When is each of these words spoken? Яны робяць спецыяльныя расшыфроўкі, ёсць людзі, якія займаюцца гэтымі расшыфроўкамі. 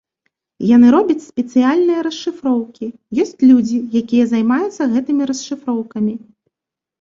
Яны 0.75 0.87
робяць 0.95 1.25
спецыяльныя 1.31 1.99
расшыфроўкі, 2.07 2.85
ёсць 3.25 3.37
людзі, 3.49 3.77
якія 4.01 4.25
займаюцца 4.33 4.89
гэтымі 4.97 5.23
расшыфроўкамі. 5.33 6.13